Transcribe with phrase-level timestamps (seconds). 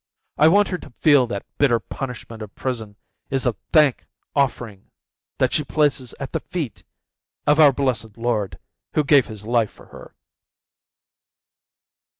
[0.39, 2.95] I want her to feel that the bitter punishment of prison
[3.29, 4.89] is the thank offering
[5.37, 6.81] that she places at the feet
[7.45, 8.57] of our Blessed Lord,
[8.95, 10.15] who gave his life for her."